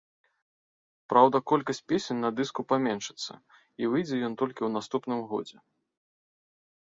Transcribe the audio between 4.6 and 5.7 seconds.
ў наступным годзе.